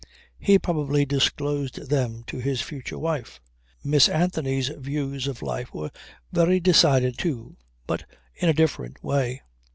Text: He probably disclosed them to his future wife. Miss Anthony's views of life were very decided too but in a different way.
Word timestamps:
He 0.39 0.57
probably 0.57 1.05
disclosed 1.05 1.91
them 1.91 2.23
to 2.25 2.39
his 2.39 2.59
future 2.59 2.97
wife. 2.97 3.39
Miss 3.83 4.09
Anthony's 4.09 4.69
views 4.69 5.27
of 5.27 5.43
life 5.43 5.71
were 5.75 5.91
very 6.31 6.59
decided 6.59 7.19
too 7.19 7.57
but 7.85 8.05
in 8.35 8.49
a 8.49 8.53
different 8.55 9.03
way. 9.03 9.43